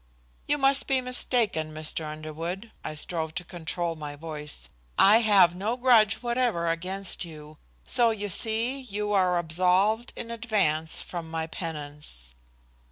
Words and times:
"You 0.47 0.57
must 0.57 0.87
be 0.87 0.99
mistaken, 0.99 1.71
Mr. 1.75 2.03
Underwood." 2.11 2.71
I 2.83 2.95
strove 2.95 3.35
to 3.35 3.43
control 3.43 3.95
my 3.95 4.15
voice. 4.15 4.67
"I 4.97 5.19
have 5.19 5.53
no 5.53 5.77
grudge 5.77 6.23
whatever 6.23 6.65
against 6.65 7.23
you, 7.23 7.59
so 7.85 8.09
you 8.09 8.29
see 8.29 8.79
you 8.79 9.13
are 9.13 9.37
absolved 9.37 10.11
in 10.15 10.31
advance 10.31 11.03
from 11.03 11.29
my 11.29 11.45
penance." 11.45 12.33